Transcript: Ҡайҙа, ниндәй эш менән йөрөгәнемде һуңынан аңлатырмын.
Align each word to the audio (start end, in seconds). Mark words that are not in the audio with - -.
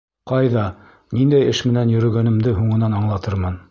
Ҡайҙа, 0.29 0.63
ниндәй 1.19 1.47
эш 1.53 1.61
менән 1.71 1.95
йөрөгәнемде 1.95 2.59
һуңынан 2.61 3.03
аңлатырмын. 3.03 3.59